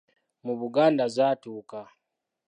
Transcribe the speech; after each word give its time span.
Mu 0.45 0.53
Buganda 0.59 1.03
zaatuuka. 1.15 1.81